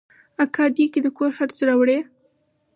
اکا 0.43 0.65
دې 0.75 0.85
د 1.03 1.07
کور 1.17 1.31
خرڅ 1.37 1.57
راوړي. 1.67 1.99